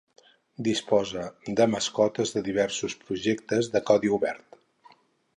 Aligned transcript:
Disposa 0.67 1.25
de 1.59 1.67
mascotes 1.73 2.33
de 2.37 2.43
diversos 2.47 2.95
projectes 3.01 3.69
de 3.75 3.83
codi 3.91 4.11
obert. 4.17 4.59